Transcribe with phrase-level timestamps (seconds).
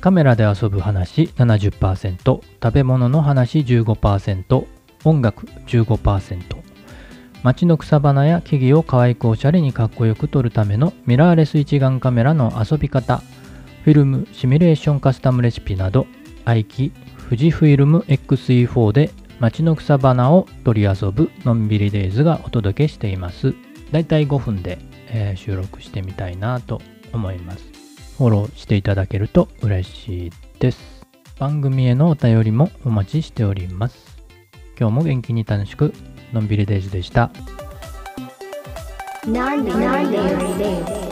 [0.00, 4.66] カメラで遊ぶ話70%食べ物の話15%
[5.04, 6.68] 音楽15%
[7.42, 13.22] 街の草花や木々を可愛くおしゃれにかっこよく撮るためのミラーレス一眼カメラの遊び方。
[13.84, 16.06] フィルムシミュレーションカスタムレシピなど
[16.44, 16.92] 愛機
[17.24, 23.54] 富士フィルム XE4 で街の草花を取り遊ぶのんびりデイズがお届けしています。
[23.92, 24.78] だいたい5分で、
[25.08, 27.87] えー収録してみたいなと思います。
[28.18, 31.06] フォローしていただけると嬉しいです。
[31.38, 34.18] 番組へのお便りもお待ちしております。
[34.76, 35.94] 今日も元気に楽しく
[36.32, 37.30] のんびりデイズでした。
[39.24, 41.07] なんでなんで